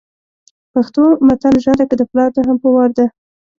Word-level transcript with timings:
پښتو 0.73 1.03
متل 1.27 1.53
ژرنده 1.63 1.85
که 1.89 1.95
دپلار 2.01 2.29
ده 2.35 2.41
هم 2.47 2.57
په 2.63 2.67
وار 2.75 2.89
ده 2.97 3.05